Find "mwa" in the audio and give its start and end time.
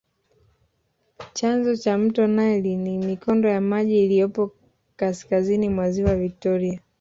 5.69-5.91